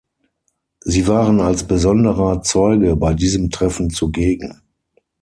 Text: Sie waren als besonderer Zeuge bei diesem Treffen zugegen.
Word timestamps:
Sie 0.79 1.05
waren 1.05 1.41
als 1.41 1.67
besonderer 1.67 2.41
Zeuge 2.41 2.95
bei 2.95 3.13
diesem 3.13 3.51
Treffen 3.51 3.91
zugegen. 3.91 4.63